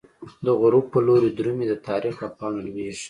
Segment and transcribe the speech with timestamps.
[0.45, 2.97] دغروب په لوری درومی، د تاریخ له پاڼو لویږی